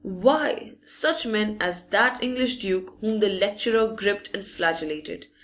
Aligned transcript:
Why, 0.03 0.73
such 0.83 1.27
men 1.27 1.57
as 1.61 1.83
that 1.89 2.23
English 2.23 2.55
duke 2.55 2.95
whom 3.01 3.19
the 3.19 3.29
lecturer 3.29 3.87
gripped 3.95 4.33
and 4.33 4.43
flagellated. 4.43 5.27